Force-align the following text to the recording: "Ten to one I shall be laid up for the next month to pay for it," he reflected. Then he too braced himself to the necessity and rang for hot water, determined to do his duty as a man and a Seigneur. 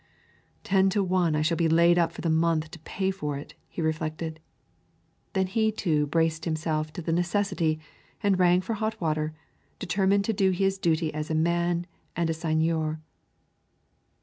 "Ten 0.63 0.89
to 0.97 1.03
one 1.03 1.35
I 1.35 1.43
shall 1.43 1.57
be 1.57 1.69
laid 1.69 1.99
up 1.99 2.11
for 2.11 2.21
the 2.21 2.29
next 2.29 2.39
month 2.39 2.71
to 2.71 2.79
pay 2.79 3.11
for 3.11 3.37
it," 3.37 3.53
he 3.69 3.83
reflected. 3.83 4.39
Then 5.33 5.45
he 5.45 5.71
too 5.71 6.07
braced 6.07 6.45
himself 6.45 6.91
to 6.93 7.03
the 7.03 7.13
necessity 7.13 7.79
and 8.23 8.39
rang 8.39 8.61
for 8.61 8.73
hot 8.73 8.99
water, 8.99 9.35
determined 9.77 10.25
to 10.25 10.33
do 10.33 10.49
his 10.49 10.79
duty 10.79 11.13
as 11.13 11.29
a 11.29 11.35
man 11.35 11.85
and 12.15 12.31
a 12.31 12.33
Seigneur. 12.33 12.99